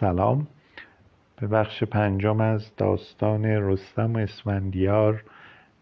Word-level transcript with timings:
سلام. 0.00 0.46
به 1.36 1.46
بخش 1.46 1.84
پنجم 1.84 2.40
از 2.40 2.76
داستان 2.76 3.44
رستم 3.44 4.14
و 4.14 4.18
اسفندیار 4.18 5.24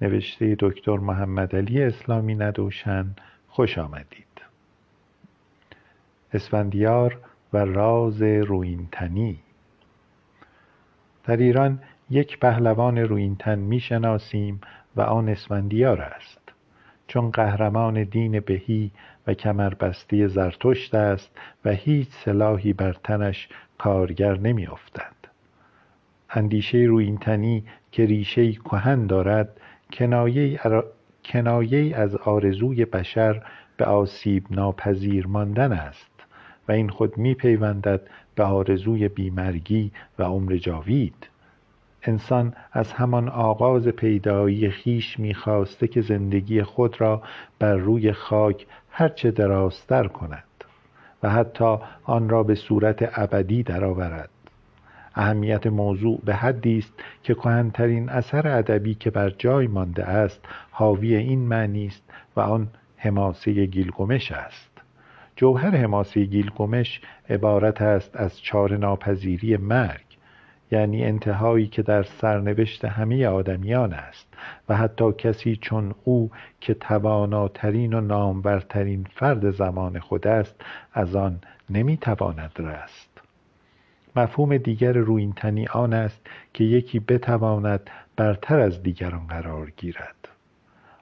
نوشته 0.01 0.57
دکتر 0.61 0.97
محمد 0.97 1.57
علی 1.57 1.83
اسلامی 1.83 2.35
ندوشن 2.35 3.07
خوش 3.49 3.79
آمدید. 3.79 4.43
اسفندیار 6.33 7.19
و 7.53 7.59
راز 7.59 8.23
روینتنی. 8.23 9.39
در 11.25 11.37
ایران 11.37 11.83
یک 12.11 12.39
پهلوان 12.39 12.99
روینتن 12.99 13.59
می‌شناسیم 13.59 14.61
و 14.97 15.01
آن 15.01 15.29
اسفندیار 15.29 16.01
است. 16.01 16.53
چون 17.07 17.31
قهرمان 17.31 18.05
دین 18.05 18.41
بهی 18.41 18.91
و 19.27 19.35
کمربستی 19.35 20.29
زرتشت 20.29 20.95
است 20.95 21.39
و 21.65 21.71
هیچ 21.71 22.09
سلاحی 22.25 22.73
بر 22.73 22.93
تنش 22.93 23.49
کارگر 23.83 24.39
نمیافتد. 24.39 25.15
اندیشه 26.31 26.79
روینتنی 26.79 27.65
که 27.93 28.07
ریشه 28.07 28.53
کهن 28.53 29.07
دارد 29.07 29.61
کنایه 31.23 31.97
از 31.97 32.17
آرزوی 32.17 32.85
بشر 32.85 33.43
به 33.77 33.85
آسیب 33.85 34.45
ناپذیر 34.51 35.27
ماندن 35.27 35.73
است 35.73 36.11
و 36.69 36.73
این 36.73 36.89
خود 36.89 37.19
میپیوندد 37.19 38.01
به 38.35 38.45
آرزوی 38.45 39.09
بیمرگی 39.09 39.93
و 40.19 40.23
عمر 40.23 40.57
جاوید. 40.57 41.29
انسان 42.03 42.53
از 42.73 42.93
همان 42.93 43.29
آغاز 43.29 43.89
پیدایی 43.89 44.71
خویش 44.71 45.19
می‌خواسته 45.19 45.89
که 45.89 46.01
زندگی 46.01 46.63
خود 46.63 47.01
را 47.01 47.23
بر 47.59 47.77
روی 47.77 48.13
خاک 48.13 48.67
هرچه 48.91 49.31
درازتر 49.31 50.09
کند. 50.09 50.45
و 51.23 51.31
حتی 51.31 51.77
آن 52.05 52.29
را 52.29 52.43
به 52.43 52.55
صورت 52.55 53.19
ابدی 53.19 53.63
درآورد. 53.63 54.31
اهمیت 55.15 55.67
موضوع 55.67 56.21
به 56.25 56.35
حدی 56.35 56.79
است 56.79 56.93
که 57.23 57.35
کهنترین 57.35 58.09
اثر 58.09 58.59
ادبی 58.59 58.95
که 58.95 59.11
بر 59.11 59.31
جای 59.31 59.67
مانده 59.67 60.05
است 60.05 60.41
حاوی 60.71 61.17
این 61.17 61.41
معنی 61.41 61.87
است 61.87 62.03
و 62.37 62.41
آن 62.41 62.69
حماسه 62.97 63.67
گیلگمش 63.67 64.33
است. 64.33 64.71
جوهر 65.37 65.77
حماسه 65.77 66.25
گیلگمش 66.25 67.01
عبارت 67.31 67.83
است 67.83 68.17
از 68.17 68.41
ناپذیری 68.55 69.57
مرگ. 69.57 70.10
یعنی 70.71 71.05
انتهایی 71.05 71.67
که 71.67 71.83
در 71.83 72.03
سرنوشت 72.03 72.85
همه 72.85 73.27
آدمیان 73.27 73.93
است 73.93 74.27
و 74.69 74.77
حتی 74.77 75.13
کسی 75.13 75.57
چون 75.57 75.95
او 76.05 76.31
که 76.61 76.75
تواناترین 76.75 77.95
و 77.95 78.01
نامورترین 78.01 79.07
فرد 79.15 79.51
زمان 79.51 79.99
خود 79.99 80.27
است 80.27 80.55
از 80.93 81.17
آن 81.17 81.41
نمی‌تواند 81.71 82.53
رست. 82.59 83.21
مفهوم 84.17 84.57
دیگر 84.57 84.93
روینتنی 84.93 85.67
آن 85.67 85.93
است 85.93 86.27
که 86.55 86.65
یکی 86.65 87.01
بتواند 87.01 87.91
برتر 88.17 88.61
از 88.61 88.83
دیگران 88.83 89.27
قرار 89.27 89.71
گیرد. 89.77 90.29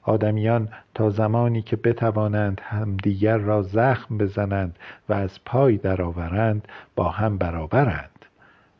آدمیان 0.02 0.68
تا 0.94 1.10
زمانی 1.10 1.62
که 1.62 1.76
بتوانند 1.76 2.60
همدیگر 2.64 3.36
را 3.36 3.62
زخم 3.62 4.18
بزنند 4.18 4.78
و 5.08 5.12
از 5.12 5.44
پای 5.44 5.76
درآورند 5.76 6.68
با 6.96 7.08
هم 7.08 7.38
برابرند. 7.38 8.17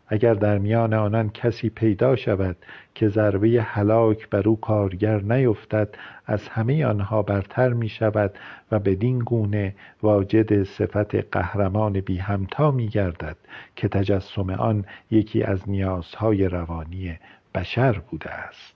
اگر 0.08 0.34
در 0.34 0.58
میان 0.58 0.94
آنان 0.94 1.30
کسی 1.30 1.70
پیدا 1.70 2.16
شود 2.16 2.56
که 2.94 3.08
ضربه 3.08 3.48
هلاک 3.48 4.28
بر 4.28 4.48
او 4.48 4.60
کارگر 4.60 5.20
نیفتد 5.20 5.88
از 6.26 6.48
همه 6.48 6.86
آنها 6.86 7.22
برتر 7.22 7.72
می 7.72 7.88
شود 7.88 8.34
و 8.72 8.78
بدین 8.78 9.18
گونه 9.18 9.74
واجد 10.02 10.62
صفت 10.62 11.14
قهرمان 11.14 12.00
بی 12.00 12.16
همتا 12.16 12.70
می 12.70 12.88
گردد 12.88 13.36
که 13.76 13.88
تجسم 13.88 14.50
آن 14.50 14.84
یکی 15.10 15.42
از 15.42 15.70
نیازهای 15.70 16.48
روانی 16.48 17.18
بشر 17.54 17.92
بوده 17.92 18.30
است. 18.30 18.74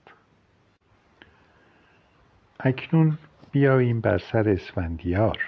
اکنون 2.60 3.18
بیاییم 3.52 4.00
بر 4.00 4.18
سر 4.18 4.48
اسفندیار. 4.48 5.38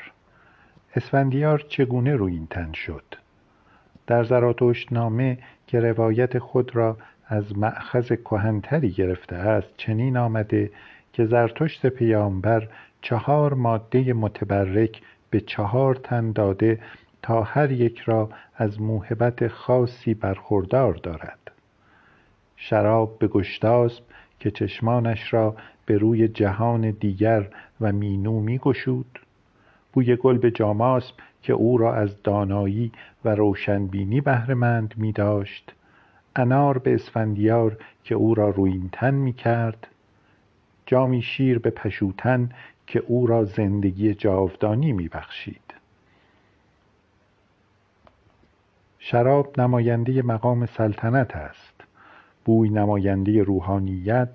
اسفندیار 0.96 1.58
چگونه 1.68 2.16
روی 2.16 2.32
این 2.32 2.46
تن 2.46 2.72
شد؟ 2.72 3.23
در 4.06 4.24
زراتشت 4.24 4.92
نامه 4.92 5.38
که 5.66 5.80
روایت 5.80 6.38
خود 6.38 6.76
را 6.76 6.96
از 7.26 7.58
مأخذ 7.58 8.06
کهنتری 8.06 8.90
گرفته 8.90 9.36
است 9.36 9.68
چنین 9.76 10.16
آمده 10.16 10.70
که 11.12 11.24
زرتشت 11.24 11.86
پیامبر 11.86 12.68
چهار 13.02 13.54
ماده 13.54 14.12
متبرک 14.12 15.02
به 15.30 15.40
چهار 15.40 15.94
تن 15.94 16.32
داده 16.32 16.80
تا 17.22 17.42
هر 17.42 17.72
یک 17.72 17.98
را 17.98 18.28
از 18.56 18.80
موهبت 18.80 19.48
خاصی 19.48 20.14
برخوردار 20.14 20.94
دارد. 20.94 21.38
شراب 22.56 23.18
به 23.18 23.28
گشتاسب 23.28 24.02
که 24.40 24.50
چشمانش 24.50 25.34
را 25.34 25.56
به 25.86 25.98
روی 25.98 26.28
جهان 26.28 26.90
دیگر 26.90 27.48
و 27.80 27.92
مینو 27.92 28.40
می 28.40 28.58
گشود 28.58 29.20
بوی 29.94 30.16
گل 30.16 30.38
به 30.38 30.50
جاماسب 30.50 31.14
که 31.42 31.52
او 31.52 31.78
را 31.78 31.94
از 31.94 32.22
دانایی 32.22 32.92
و 33.24 33.34
روشنبینی 33.34 34.20
بهرهمند 34.20 34.94
می 34.96 35.12
داشت 35.12 35.74
انار 36.36 36.78
به 36.78 36.94
اسفندیار 36.94 37.76
که 38.04 38.14
او 38.14 38.34
را 38.34 38.50
روینتن 38.50 39.14
می 39.14 39.32
کرد 39.32 39.86
جامی 40.86 41.22
شیر 41.22 41.58
به 41.58 41.70
پشوتن 41.70 42.48
که 42.86 43.02
او 43.06 43.26
را 43.26 43.44
زندگی 43.44 44.14
جاودانی 44.14 44.92
می 44.92 45.08
بخشید 45.08 45.74
شراب 48.98 49.60
نماینده 49.60 50.22
مقام 50.22 50.66
سلطنت 50.66 51.36
است. 51.36 51.84
بوی 52.44 52.68
نماینده 52.68 53.42
روحانیت 53.42 54.30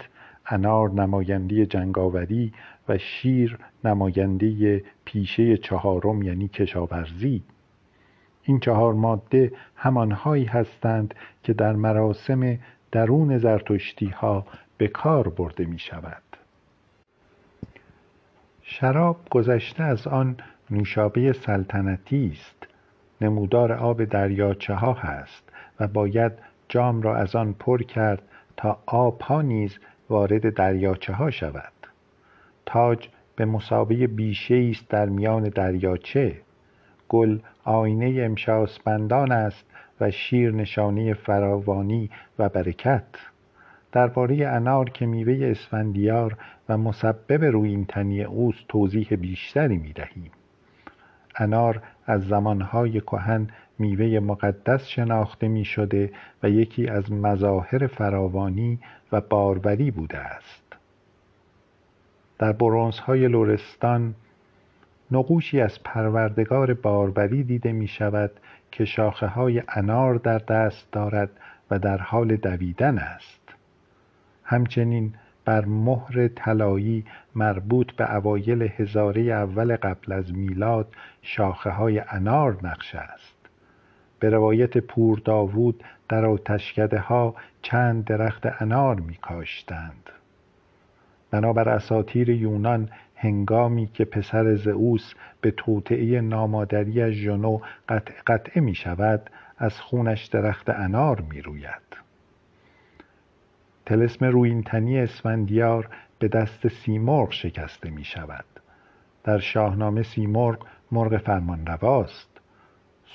انار 0.49 0.91
نماینده 0.91 1.65
جنگاوری 1.65 2.53
و 2.89 2.97
شیر 2.97 3.57
نماینده 3.83 4.83
پیشه 5.05 5.57
چهارم 5.57 6.21
یعنی 6.21 6.47
کشاورزی. 6.47 7.43
این 8.43 8.59
چهار 8.59 8.93
ماده 8.93 9.51
همانهایی 9.75 10.45
هستند 10.45 11.15
که 11.43 11.53
در 11.53 11.73
مراسم 11.73 12.57
درون 12.91 13.37
زرتشتی 13.37 14.07
ها 14.07 14.45
به 14.77 14.87
کار 14.87 15.29
برده 15.29 15.65
می 15.65 15.79
شود 15.79 16.23
شراب 18.61 19.17
گذشته 19.31 19.83
از 19.83 20.07
آن 20.07 20.37
نوشابه 20.71 21.33
سلطنتی 21.33 22.31
است. 22.33 22.67
نمودار 23.21 23.71
آب 23.71 24.03
دریاچه 24.03 24.73
ها 24.73 24.93
هست 24.93 25.43
و 25.79 25.87
باید 25.87 26.31
جام 26.69 27.01
را 27.01 27.15
از 27.15 27.35
آن 27.35 27.53
پر 27.53 27.83
کرد 27.83 28.21
تا 28.57 28.79
آب 28.85 29.21
ها 29.21 29.41
نیز 29.41 29.79
وارد 30.09 30.53
دریاچه 30.53 31.13
ها 31.13 31.31
شود. 31.31 31.73
تاج 32.65 33.07
به 33.35 33.45
مسابه 33.45 34.07
بیشه 34.07 34.67
است 34.71 34.89
در 34.89 35.05
میان 35.05 35.43
دریاچه. 35.43 36.35
گل 37.09 37.39
آینه 37.63 38.21
امشاسپندان 38.23 39.31
است 39.31 39.65
و 40.01 40.11
شیر 40.11 40.51
نشانه 40.51 41.13
فراوانی 41.13 42.09
و 42.39 42.49
برکت. 42.49 43.05
درباره 43.91 44.47
انار 44.47 44.89
که 44.89 45.05
میوه 45.05 45.47
اسفندیار 45.51 46.37
و 46.69 46.77
مسبب 46.77 47.43
رویینتنی 47.43 48.23
اوست 48.23 48.67
توضیح 48.67 49.07
بیشتری 49.15 49.77
می‌دهیم. 49.77 50.31
انار 51.35 51.81
از 52.05 52.27
زمانهای 52.27 53.01
کهن 53.01 53.47
میوه 53.79 54.19
مقدس 54.19 54.87
شناخته 54.87 55.47
می 55.47 55.65
شده 55.65 56.11
و 56.43 56.49
یکی 56.49 56.87
از 56.87 57.11
مظاهر 57.11 57.87
فراوانی 57.87 58.79
و 59.11 59.21
باروری 59.21 59.91
بوده 59.91 60.17
است. 60.17 60.63
در 62.39 62.51
برونزهای 62.51 63.27
لرستان 63.27 64.15
نقوشی 65.11 65.61
از 65.61 65.83
پروردگار 65.83 66.73
باربری 66.73 67.43
دیده 67.43 67.71
می 67.71 67.87
شود 67.87 68.31
که 68.71 68.85
شاخه 68.85 69.27
های 69.27 69.63
انار 69.69 70.15
در 70.15 70.37
دست 70.37 70.91
دارد 70.91 71.29
و 71.71 71.79
در 71.79 71.97
حال 71.97 72.35
دویدن 72.35 72.97
است. 72.97 73.55
همچنین 74.43 75.13
بر 75.45 75.65
مهر 75.65 76.27
طلایی 76.27 77.05
مربوط 77.35 77.91
به 77.91 78.15
اوایل 78.15 78.61
هزاره 78.61 79.21
اول 79.21 79.75
قبل 79.75 80.11
از 80.11 80.33
میلاد 80.33 80.87
شاخه 81.21 81.69
های 81.69 82.01
انار 82.09 82.57
نقش 82.63 82.95
است. 82.95 83.38
به 84.19 84.29
روایت 84.29 84.77
پور 84.77 85.19
داوود 85.19 85.83
در 86.09 86.25
آتشکده 86.25 86.99
ها 86.99 87.35
چند 87.61 88.05
درخت 88.05 88.61
انار 88.61 88.99
می 88.99 89.15
کاشتند 89.15 90.09
بنابر 91.31 91.69
اساطیر 91.69 92.29
یونان 92.29 92.89
هنگامی 93.15 93.87
که 93.87 94.05
پسر 94.05 94.55
زئوس 94.55 95.13
به 95.41 95.51
توطعه 95.51 96.21
نامادری 96.21 97.13
ژنو 97.13 97.59
قطع 97.89 98.13
قطعه 98.27 98.61
می 98.61 98.75
شود 98.75 99.29
از 99.57 99.79
خونش 99.79 100.25
درخت 100.25 100.69
انار 100.69 101.21
می 101.21 101.41
روید 101.41 101.89
تلسم 103.85 104.25
روینتنی 104.25 104.99
اسفندیار 104.99 105.89
به 106.19 106.27
دست 106.27 106.67
سیمرغ 106.67 107.31
شکسته 107.31 107.89
می 107.89 108.03
شود 108.03 108.45
در 109.23 109.39
شاهنامه 109.39 110.03
سیمرغ 110.03 110.65
مرغ 110.91 111.17
فرمانرواست. 111.17 112.38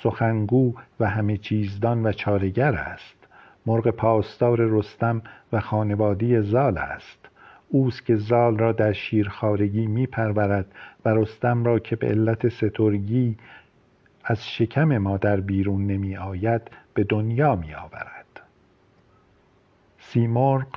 سخنگو 0.03 0.73
و 0.99 1.09
همه 1.09 1.37
چیزدان 1.37 2.05
و 2.05 2.11
چارگر 2.11 2.75
است. 2.75 3.27
مرغ 3.65 3.89
پاسدار 3.89 4.57
رستم 4.61 5.21
و 5.53 5.59
خانوادی 5.59 6.41
زال 6.41 6.77
است. 6.77 7.29
اوست 7.69 8.05
که 8.05 8.15
زال 8.15 8.57
را 8.57 8.71
در 8.71 8.93
شیرخوارگی 8.93 9.87
می 9.87 10.07
پرورد 10.07 10.65
و 11.05 11.09
رستم 11.09 11.63
را 11.63 11.79
که 11.79 11.95
به 11.95 12.07
علت 12.07 12.47
سترگی 12.47 13.37
از 14.23 14.47
شکم 14.47 14.97
مادر 14.97 15.39
بیرون 15.39 15.87
نمی 15.87 16.17
آید 16.17 16.61
به 16.93 17.03
دنیا 17.03 17.55
می 17.55 17.73
آورد 17.73 18.41
سیمرغ 19.99 20.67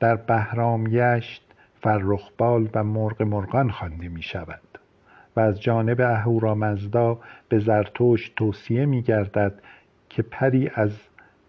در 0.00 0.16
بهرامگشت 0.16 1.42
فرخبال 1.82 2.68
و 2.74 2.84
مرغ 2.84 3.22
مرغان 3.22 3.70
خوانده 3.70 4.08
می 4.08 4.22
شود 4.22 4.69
از 5.40 5.62
جانب 5.62 6.00
اهورامزدا 6.00 7.18
به 7.48 7.58
زرتشت 7.58 8.34
توصیه 8.36 8.86
می 8.86 9.02
گردد 9.02 9.62
که 10.08 10.22
پری 10.22 10.70
از 10.74 10.90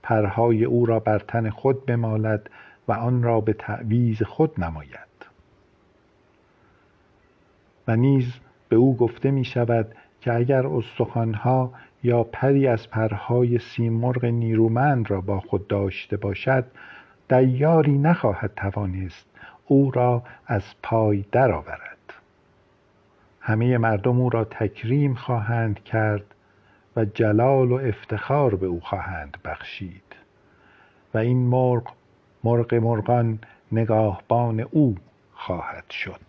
پرهای 0.03 0.65
او 0.65 0.85
را 0.85 0.99
بر 0.99 1.19
تن 1.19 1.49
خود 1.49 1.85
بمالد 1.85 2.49
و 2.87 2.91
آن 2.91 3.23
را 3.23 3.41
به 3.41 3.53
تعویز 3.53 4.23
خود 4.23 4.63
نماید. 4.63 5.11
و 7.87 7.95
نیز 7.95 8.33
به 8.69 8.75
او 8.75 8.97
گفته 8.97 9.31
می 9.31 9.45
شود 9.45 9.95
که 10.21 10.33
اگر 10.33 10.67
استخوانها 10.67 11.73
یا 12.03 12.23
پری 12.23 12.67
از 12.67 12.89
پرهای 12.89 13.59
سیمرغ 13.59 14.25
نیرومند 14.25 15.11
را 15.11 15.21
با 15.21 15.39
خود 15.39 15.67
داشته 15.67 16.17
باشد 16.17 16.65
دیاری 17.29 17.97
نخواهد 17.97 18.51
توانست 18.55 19.25
او 19.67 19.91
را 19.91 20.23
از 20.47 20.63
پای 20.83 21.25
درآورد. 21.31 22.00
همه 23.41 23.77
مردم 23.77 24.19
او 24.19 24.29
را 24.29 24.43
تکریم 24.43 25.13
خواهند 25.13 25.83
کرد 25.83 26.35
و 26.95 27.05
جلال 27.05 27.71
و 27.71 27.75
افتخار 27.75 28.55
به 28.55 28.67
او 28.67 28.79
خواهند 28.79 29.37
بخشید. 29.45 30.03
و 31.13 31.17
این 31.17 31.37
مرغ 31.37 31.83
مرغ 32.43 32.73
مرغان 32.73 33.39
نگاهبان 33.71 34.59
او 34.59 34.95
خواهد 35.33 35.89
شد. 35.89 36.21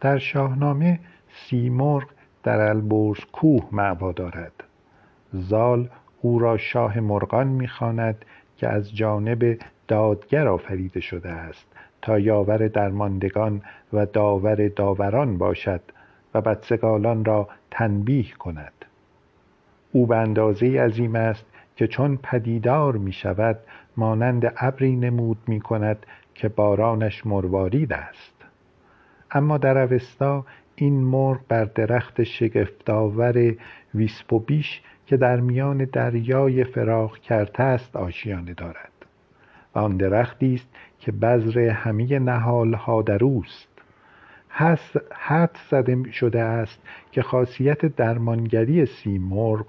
در 0.00 0.18
شاهنامه 0.18 1.00
سیمرغ 1.28 2.08
در 2.42 2.60
البرز 2.60 3.20
کوه 3.32 3.68
معوا 3.72 4.12
دارد. 4.12 4.64
زال 5.32 5.88
او 6.22 6.38
را 6.38 6.56
شاه 6.56 7.00
مرغان 7.00 7.46
می‌خواند 7.46 8.24
که 8.56 8.68
از 8.68 8.96
جانب 8.96 9.58
دادگر 9.88 10.48
آفریده 10.48 11.00
شده 11.00 11.30
است. 11.30 11.75
تا 12.06 12.18
یاور 12.18 12.68
درماندگان 12.68 13.62
و 13.92 14.06
داور 14.06 14.68
داوران 14.68 15.38
باشد 15.38 15.80
و 16.34 16.40
بدسگالان 16.40 17.24
را 17.24 17.48
تنبیه 17.70 18.32
کند. 18.32 18.84
او 19.92 20.06
به 20.06 20.16
اندازه 20.16 20.80
عظیم 20.80 21.16
است 21.16 21.44
که 21.76 21.86
چون 21.86 22.16
پدیدار 22.22 22.96
می 22.96 23.12
شود 23.12 23.58
مانند 23.96 24.52
ابری 24.56 24.96
نمود 24.96 25.38
می 25.46 25.60
کند 25.60 26.06
که 26.34 26.48
بارانش 26.48 27.26
مروارید 27.26 27.92
است. 27.92 28.44
اما 29.30 29.58
در 29.58 29.78
اوستا 29.78 30.44
این 30.74 31.04
مرغ 31.04 31.40
بر 31.48 31.64
درخت 31.64 32.22
شگفتآور 32.22 33.54
ویسپوبیش 33.94 34.82
که 35.06 35.16
در 35.16 35.40
میان 35.40 35.84
دریای 35.84 36.64
فراخ 36.64 37.18
کرته 37.18 37.62
است 37.62 37.96
آشیانه 37.96 38.54
دارد. 38.54 38.95
و 39.76 39.78
آن 39.78 39.96
درختی 39.96 40.54
است 40.54 40.68
که 40.98 41.12
بذر 41.12 41.58
همه 41.58 42.18
نهالها 42.18 43.02
در 43.02 43.24
اوست. 43.24 43.68
حد 45.12 45.58
زده 45.70 46.12
شده 46.12 46.40
است 46.40 46.82
که 47.12 47.22
خاصیت 47.22 47.86
درمانگری 47.86 48.86
سیمرغ 48.86 49.66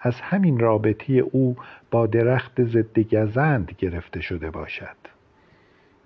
از 0.00 0.20
همین 0.20 0.58
رابطه 0.58 1.12
او 1.12 1.56
با 1.90 2.06
درخت 2.06 2.64
ضد 2.64 2.98
گزند 2.98 3.72
گرفته 3.78 4.20
شده 4.20 4.50
باشد. 4.50 4.96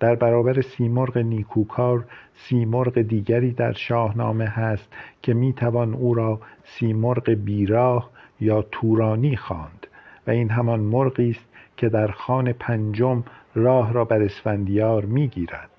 در 0.01 0.15
برابر 0.15 0.61
سیمرغ 0.61 1.19
نیکوکار 1.19 2.05
سیمرغ 2.35 3.01
دیگری 3.01 3.53
در 3.53 3.73
شاهنامه 3.73 4.47
هست 4.47 4.93
که 5.23 5.35
می‌توان 5.35 5.95
او 5.95 6.15
را 6.15 6.41
سیمرغ 6.65 7.31
بیراه 7.31 8.11
یا 8.41 8.63
تورانی 8.63 9.37
خواند 9.37 9.87
و 10.27 10.31
این 10.31 10.51
همان 10.51 10.81
مرغی 10.81 11.31
است 11.31 11.56
که 11.77 11.89
در 11.89 12.07
خان 12.07 12.53
پنجم 12.53 13.25
راه 13.55 13.93
را 13.93 14.05
بر 14.05 14.23
اسفندیار 14.23 15.05
می‌گیرد. 15.05 15.71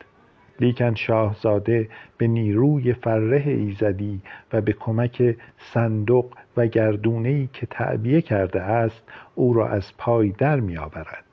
لیکن 0.59 0.95
شاهزاده 0.95 1.89
به 2.17 2.27
نیروی 2.27 2.93
فره 2.93 3.43
ایزدی 3.47 4.21
و 4.53 4.61
به 4.61 4.73
کمک 4.73 5.35
صندوق 5.57 6.33
و 6.57 6.67
گردونه 6.67 7.49
که 7.53 7.65
تعبیه 7.65 8.21
کرده 8.21 8.61
است 8.61 9.03
او 9.35 9.53
را 9.53 9.67
از 9.67 9.97
پای 9.97 10.29
در 10.29 10.59
می 10.59 10.77
آورد 10.77 11.26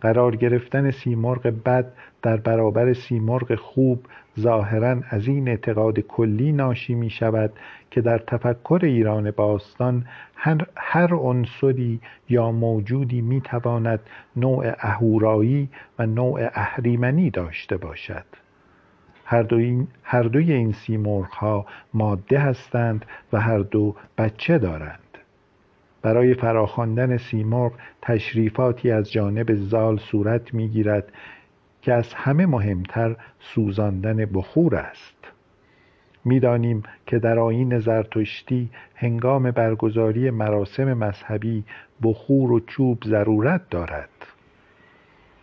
قرار 0.00 0.36
گرفتن 0.36 0.90
سیمرغ 0.90 1.46
بد 1.46 1.92
در 2.22 2.36
برابر 2.36 2.92
سیمرغ 2.92 3.54
خوب 3.54 4.06
ظاهرا 4.40 5.00
از 5.10 5.26
این 5.28 5.48
اعتقاد 5.48 6.00
کلی 6.00 6.52
ناشی 6.52 6.94
می 6.94 7.10
شود 7.10 7.52
که 7.90 8.00
در 8.00 8.18
تفکر 8.18 8.80
ایران 8.82 9.30
باستان 9.30 10.04
هر, 10.76 11.14
عنصری 11.14 12.00
یا 12.28 12.52
موجودی 12.52 13.20
می 13.20 13.40
تواند 13.40 14.00
نوع 14.36 14.74
اهورایی 14.78 15.68
و 15.98 16.06
نوع 16.06 16.40
اهریمنی 16.54 17.30
داشته 17.30 17.76
باشد. 17.76 18.24
هر, 19.24 19.42
دو 19.42 19.56
این، 19.56 19.88
هر 20.02 20.22
دوی 20.22 20.52
این 20.52 20.72
سیمرغ 20.72 21.30
ها 21.30 21.66
ماده 21.94 22.38
هستند 22.38 23.06
و 23.32 23.40
هر 23.40 23.58
دو 23.58 23.94
بچه 24.18 24.58
دارند. 24.58 25.05
برای 26.06 26.34
فراخواندن 26.34 27.16
سیمرغ 27.16 27.72
تشریفاتی 28.02 28.90
از 28.90 29.12
جانب 29.12 29.54
زال 29.54 29.96
صورت 29.96 30.54
می‌گیرد 30.54 31.12
که 31.82 31.92
از 31.92 32.14
همه 32.14 32.46
مهمتر 32.46 33.16
سوزاندن 33.40 34.16
بخور 34.16 34.76
است. 34.76 35.16
می‌دانیم 36.24 36.82
که 37.06 37.18
در 37.18 37.38
آیین 37.38 37.78
زرتشتی 37.78 38.70
هنگام 38.94 39.50
برگزاری 39.50 40.30
مراسم 40.30 40.94
مذهبی 40.94 41.64
بخور 42.02 42.52
و 42.52 42.60
چوب 42.60 43.02
ضرورت 43.04 43.70
دارد. 43.70 44.08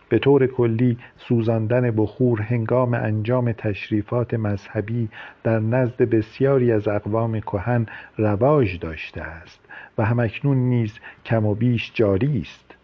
به 0.08 0.18
طور 0.18 0.46
کلی 0.46 0.98
سوزاندن 1.16 1.90
بخور 1.90 2.40
هنگام 2.42 2.94
انجام 2.94 3.52
تشریفات 3.52 4.34
مذهبی 4.34 5.08
در 5.42 5.58
نزد 5.58 6.02
بسیاری 6.02 6.72
از 6.72 6.88
اقوام 6.88 7.40
کهن 7.40 7.86
رواج 8.18 8.78
داشته 8.78 9.22
است. 9.22 9.63
و 9.98 10.04
همکنون 10.04 10.56
نیز 10.56 10.98
کم 11.24 11.46
و 11.46 11.54
بیش 11.54 11.92
جاری 11.94 12.40
است. 12.40 12.74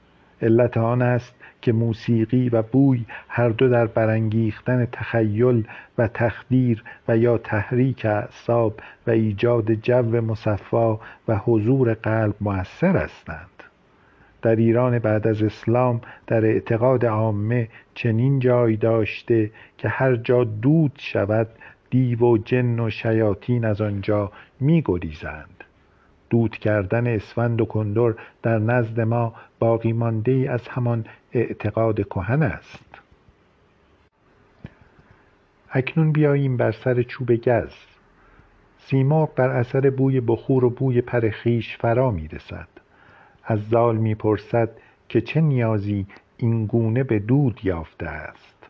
علت 0.43 0.77
آن 0.77 1.03
است 1.03 1.35
که 1.63 1.73
موسیقی 1.73 2.49
و 2.49 2.63
بوی 2.63 3.05
هر 3.29 3.49
دو 3.49 3.69
در 3.69 3.87
برانگیختن 3.87 4.87
تخیل 4.93 5.67
و 5.99 6.09
تخدیر 6.09 6.85
و 7.09 7.17
یا 7.17 7.39
تحریک 7.39 8.07
اعصاب 8.07 8.81
و 9.07 9.11
ایجاد 9.11 9.73
جو 9.73 10.21
مصفا 10.21 11.01
و 11.29 11.37
حضور 11.37 11.95
قلب 11.95 12.35
مؤثر 12.41 12.97
هستند. 12.97 13.47
در 14.43 14.57
ایران 14.57 14.99
بعد 14.99 15.27
از 15.27 15.43
اسلام 15.43 16.01
در 16.27 16.45
اعتقاد 16.45 17.07
عامه 17.07 17.69
چنین 17.95 18.39
جای 18.39 18.77
داشته 18.77 19.51
که 19.79 19.89
هر 19.89 20.17
جا 20.17 20.45
دود 20.45 20.93
شود 20.97 21.49
دیو 21.91 22.19
و 22.19 22.39
جن 22.39 22.81
و 22.81 22.91
شیاطین 22.91 23.65
از 23.65 23.81
آنجا 23.81 24.33
می 24.61 24.83
گریزند 24.85 25.60
دود 26.31 26.57
کردن 26.57 27.07
اسفند 27.07 27.61
و 27.61 27.65
کندر 27.65 28.15
در 28.43 28.59
نزد 28.59 29.01
ما 29.01 29.35
باقی 29.59 29.93
مانده 29.93 30.33
ای 30.33 30.49
از 30.49 30.69
همان 30.69 31.05
اعتقاد 31.33 32.05
کهن 32.05 32.43
است. 32.43 33.01
اکنون 35.71 36.13
بیاییم 36.13 36.57
بر 36.57 36.73
سر 36.73 37.03
چوب 37.03 37.33
گز. 37.33 37.73
سیمرغ 38.79 39.35
بر 39.35 39.51
اثر 39.51 39.91
بوی 39.91 40.21
بخور 40.21 40.65
و 40.65 40.71
بوی 40.71 41.01
پر 41.01 41.31
خویش 41.31 41.77
فرا 41.77 42.11
می‌رسد. 42.11 42.69
از 43.45 43.69
زال 43.69 43.97
می‌پرسد 43.97 44.71
که 45.09 45.21
چه 45.21 45.41
نیازی 45.41 46.07
این 46.37 46.67
گونه 46.67 47.05
به 47.05 47.19
دود 47.19 47.61
یافته 47.63 48.07
است 48.07 48.69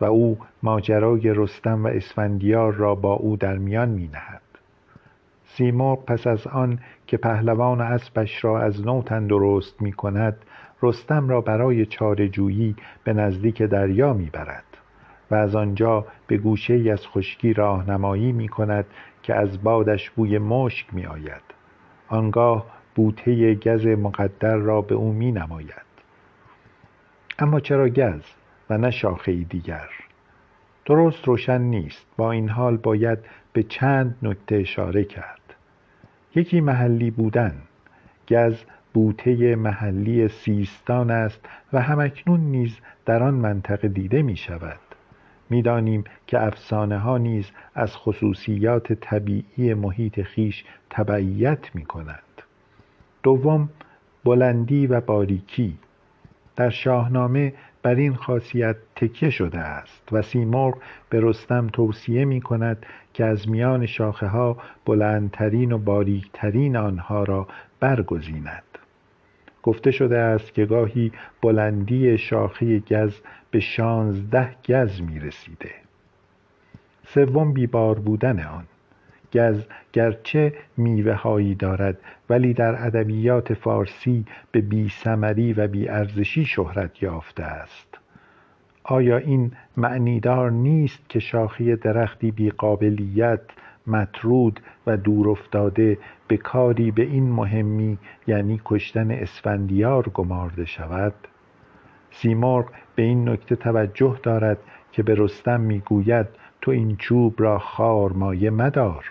و 0.00 0.04
او 0.04 0.38
ماجرای 0.62 1.34
رستم 1.34 1.84
و 1.84 1.88
اسفندیار 1.88 2.72
را 2.72 2.94
با 2.94 3.12
او 3.12 3.36
در 3.36 3.58
میان 3.58 3.88
می 3.88 4.08
نهد 4.08 4.51
سیمرغ 5.56 6.04
پس 6.04 6.26
از 6.26 6.46
آن 6.46 6.78
که 7.06 7.16
پهلوان 7.16 7.80
اسبش 7.80 8.44
را 8.44 8.60
از 8.60 8.86
نو 8.86 9.02
تندرست 9.02 9.82
می 9.82 9.92
کند 9.92 10.36
رستم 10.82 11.28
را 11.28 11.40
برای 11.40 11.86
چارهجویی 11.86 12.76
به 13.04 13.12
نزدیک 13.12 13.62
دریا 13.62 14.12
می 14.12 14.30
برد 14.32 14.64
و 15.30 15.34
از 15.34 15.54
آنجا 15.54 16.06
به 16.26 16.36
گوشه 16.36 16.74
ای 16.74 16.90
از 16.90 17.06
خشکی 17.06 17.52
راهنمایی 17.52 18.32
می 18.32 18.48
کند 18.48 18.86
که 19.22 19.34
از 19.34 19.62
بادش 19.62 20.10
بوی 20.10 20.38
مشک 20.38 20.94
می 20.94 21.06
آید 21.06 21.42
آنگاه 22.08 22.66
بوته 22.94 23.54
گز 23.54 23.86
مقدر 23.86 24.56
را 24.56 24.80
به 24.80 24.94
او 24.94 25.12
می 25.12 25.32
نماید 25.32 25.92
اما 27.38 27.60
چرا 27.60 27.88
گز 27.88 28.22
و 28.70 28.78
نه 28.78 28.90
شاخه 28.90 29.32
دیگر؟ 29.32 29.88
درست 30.84 31.28
روشن 31.28 31.60
نیست. 31.60 32.06
با 32.16 32.32
این 32.32 32.48
حال 32.48 32.76
باید 32.76 33.18
به 33.52 33.62
چند 33.62 34.16
نکته 34.22 34.56
اشاره 34.56 35.04
کرد. 35.04 35.41
یکی 36.34 36.60
محلی 36.60 37.10
بودن 37.10 37.54
گز 38.28 38.56
بوته 38.94 39.56
محلی 39.56 40.28
سیستان 40.28 41.10
است 41.10 41.40
و 41.72 41.82
همکنون 41.82 42.40
نیز 42.40 42.78
در 43.06 43.22
آن 43.22 43.34
منطقه 43.34 43.88
دیده 43.88 44.22
می 44.22 44.36
شود 44.36 44.80
می‌دانیم 45.50 46.04
که 46.26 46.46
افسانه 46.46 46.98
ها 46.98 47.18
نیز 47.18 47.50
از 47.74 47.96
خصوصیات 47.96 48.92
طبیعی 48.92 49.74
محیط 49.74 50.22
خیش 50.22 50.64
تبعیت 50.90 51.74
می 51.74 51.84
کنند 51.84 52.42
دوم 53.22 53.68
بلندی 54.24 54.86
و 54.86 55.00
باریکی. 55.00 55.78
در 56.56 56.70
شاهنامه 56.70 57.52
بر 57.82 57.94
این 57.94 58.14
خاصیت 58.14 58.76
تکیه 58.96 59.30
شده 59.30 59.58
است 59.58 60.12
و 60.12 60.22
سیمرغ 60.22 60.78
به 61.10 61.20
رستم 61.20 61.66
توصیه 61.66 62.24
می 62.24 62.40
کند 62.40 62.86
که 63.14 63.24
از 63.24 63.48
میان 63.48 63.86
شاخه 63.86 64.26
ها 64.26 64.56
بلندترین 64.84 65.72
و 65.72 65.78
باریکترین 65.78 66.76
آنها 66.76 67.24
را 67.24 67.48
برگزیند. 67.80 68.62
گفته 69.62 69.90
شده 69.90 70.18
است 70.18 70.54
که 70.54 70.66
گاهی 70.66 71.12
بلندی 71.42 72.18
شاخه 72.18 72.78
گز 72.78 73.20
به 73.50 73.60
شانزده 73.60 74.56
گز 74.68 75.02
می 75.02 75.20
رسیده 75.20 75.70
سوم 77.06 77.52
بیبار 77.52 77.98
بودن 77.98 78.40
آن. 78.40 78.64
گز 79.32 79.66
گرچه 79.92 80.52
میوه 80.76 81.12
هایی 81.12 81.54
دارد 81.54 81.98
ولی 82.30 82.54
در 82.54 82.86
ادبیات 82.86 83.54
فارسی 83.54 84.24
به 84.52 84.60
بی 84.60 84.88
سمری 84.88 85.52
و 85.52 85.68
بی 85.68 85.88
ارزشی 85.88 86.44
شهرت 86.44 87.02
یافته 87.02 87.42
است. 87.42 87.91
آیا 88.84 89.16
این 89.16 89.52
معنیدار 89.76 90.50
نیست 90.50 91.08
که 91.08 91.20
شاخه 91.20 91.76
درختی 91.76 92.30
بی 92.30 92.50
قابلیت 92.50 93.40
مطرود 93.86 94.60
و 94.86 94.96
دور 94.96 95.28
افتاده 95.28 95.98
به 96.28 96.36
کاری 96.36 96.90
به 96.90 97.02
این 97.02 97.30
مهمی 97.30 97.98
یعنی 98.26 98.60
کشتن 98.64 99.10
اسفندیار 99.10 100.08
گمارده 100.08 100.64
شود؟ 100.64 101.14
سیمرغ 102.10 102.66
به 102.94 103.02
این 103.02 103.28
نکته 103.28 103.56
توجه 103.56 104.20
دارد 104.22 104.58
که 104.92 105.02
به 105.02 105.14
رستم 105.14 105.60
می‌گوید 105.60 106.26
تو 106.60 106.70
این 106.70 106.96
چوب 106.96 107.34
را 107.38 107.58
خار 107.58 108.12
مایه 108.12 108.50
مدار. 108.50 109.04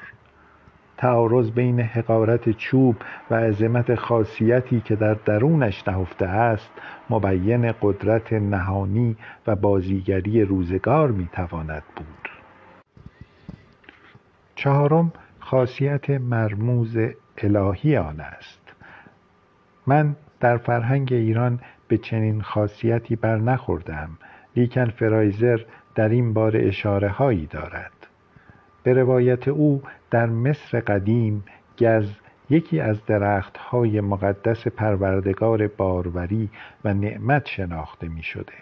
تعارض 1.02 1.52
بین 1.52 1.80
حقارت 1.80 2.50
چوب 2.50 2.96
و 3.32 3.36
عظمت 3.36 3.96
خاصیتی 3.96 4.82
که 4.82 4.96
در 4.96 5.14
درونش 5.14 5.88
نهفته 5.88 6.26
است 6.26 6.72
مبین 7.10 7.72
قدرت 7.82 8.34
نهانی 8.34 9.18
و 9.48 9.56
بازیگری 9.56 10.42
روزگار 10.44 11.12
می‌تواند 11.12 11.84
بود. 11.96 12.30
چهارم 14.56 15.14
خاصیت 15.40 16.10
مرموز 16.10 16.98
الهی 17.38 17.98
آن 17.98 18.20
است. 18.20 18.62
من 19.88 20.16
در 20.40 20.58
فرهنگ 20.58 21.14
ایران 21.14 21.60
به 21.88 21.98
چنین 21.98 22.42
خاصیتی 22.42 23.16
بر 23.16 23.38
نخوردم 23.38 24.10
لیکن 24.56 24.86
فرایزر 24.86 25.60
در 25.96 26.10
این 26.10 26.34
بار 26.34 26.52
اشاره 26.56 27.10
هایی 27.10 27.46
دارد. 27.46 28.01
به 28.84 28.94
روایت 28.94 29.48
او 29.48 29.82
در 30.12 30.26
مصر 30.26 30.80
قدیم 30.80 31.44
گز 31.80 32.10
یکی 32.50 32.80
از 32.80 33.06
درختهای 33.06 34.02
مقدس 34.02 34.68
پروردگار 34.68 35.68
باروری 35.68 36.50
و 36.86 36.94
نعمت 36.94 37.46
شناخته 37.46 38.08
می 38.08 38.24
شده 38.24 38.54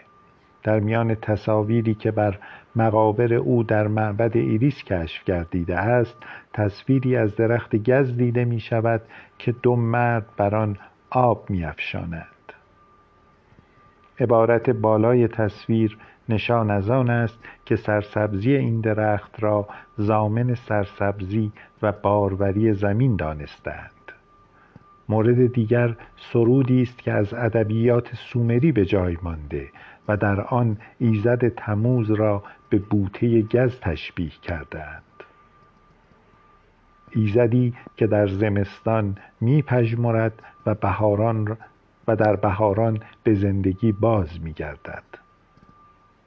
در 0.62 0.80
میان 0.80 1.14
تصاویری 1.14 1.94
که 1.94 2.10
بر 2.10 2.38
مقابر 2.76 3.34
او 3.34 3.62
در 3.62 3.88
معبد 3.88 4.36
ایریس 4.36 4.84
کشف 4.84 5.24
گردیده 5.24 5.76
است 5.76 6.16
تصویری 6.52 7.16
از 7.16 7.36
درخت 7.36 7.76
گز 7.76 8.16
دیده 8.16 8.44
می 8.44 8.60
شود 8.60 9.02
که 9.38 9.52
دو 9.52 9.76
مرد 9.76 10.26
بر 10.36 10.54
آن 10.54 10.76
آب 11.10 11.50
می 11.50 11.64
افشانند. 11.64 12.26
عبارت 14.20 14.70
بالای 14.70 15.28
تصویر 15.28 15.98
نشان 16.30 16.70
از 16.70 16.90
آن 16.90 17.10
است 17.10 17.38
که 17.64 17.76
سرسبزی 17.76 18.56
این 18.56 18.80
درخت 18.80 19.42
را 19.42 19.68
زامن 19.96 20.54
سرسبزی 20.54 21.52
و 21.82 21.92
باروری 21.92 22.72
زمین 22.72 23.16
دانستند. 23.16 23.90
مورد 25.08 25.52
دیگر 25.52 25.96
سرودی 26.32 26.82
است 26.82 26.98
که 26.98 27.12
از 27.12 27.34
ادبیات 27.34 28.14
سومری 28.14 28.72
به 28.72 28.84
جای 28.84 29.16
مانده 29.22 29.68
و 30.08 30.16
در 30.16 30.40
آن 30.40 30.76
ایزد 30.98 31.48
تموز 31.48 32.10
را 32.10 32.42
به 32.68 32.78
بوته 32.78 33.42
گز 33.42 33.80
تشبیه 33.80 34.32
کردند. 34.42 35.02
ایزدی 37.10 37.74
که 37.96 38.06
در 38.06 38.26
زمستان 38.26 39.16
می 39.40 39.62
پژمرد 39.62 40.42
و 40.66 40.74
بهاران 40.74 41.56
و 42.08 42.16
در 42.16 42.36
بهاران 42.36 43.00
به 43.24 43.34
زندگی 43.34 43.92
باز 43.92 44.40
می 44.40 44.52
گردد 44.52 45.19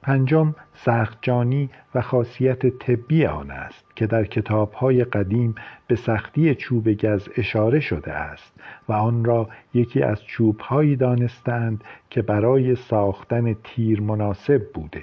پنجم 0.04 0.54
سختجانی 0.74 1.70
و 1.94 2.00
خاصیت 2.00 2.66
طبی 2.66 3.26
آن 3.26 3.50
است 3.50 3.96
که 3.96 4.06
در 4.06 4.24
کتابهای 4.24 5.04
قدیم 5.04 5.54
به 5.86 5.96
سختی 5.96 6.54
چوب 6.54 6.92
گز 6.92 7.28
اشاره 7.36 7.80
شده 7.80 8.12
است 8.12 8.54
و 8.88 8.92
آن 8.92 9.24
را 9.24 9.48
یکی 9.74 10.02
از 10.02 10.24
چوبهایی 10.24 10.96
دانستند 10.96 11.84
که 12.10 12.22
برای 12.22 12.74
ساختن 12.74 13.56
تیر 13.64 14.00
مناسب 14.00 14.72
بوده. 14.74 15.02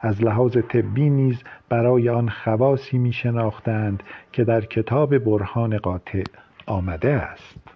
از 0.00 0.24
لحاظ 0.24 0.56
طبی 0.56 1.10
نیز 1.10 1.42
برای 1.68 2.08
آن 2.08 2.28
خواصی 2.28 2.98
می 2.98 3.12
شناختند 3.12 4.02
که 4.32 4.44
در 4.44 4.60
کتاب 4.60 5.18
برهان 5.18 5.78
قاطع 5.78 6.24
آمده 6.66 7.12
است. 7.12 7.71